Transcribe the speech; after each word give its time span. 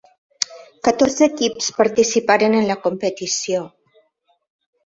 Catorze 0.87 1.25
equips 1.27 1.69
participaren 1.81 2.57
en 2.63 2.67
la 2.71 2.79
competició. 2.87 3.63